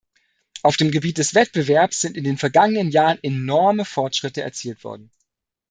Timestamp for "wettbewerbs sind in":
1.35-2.23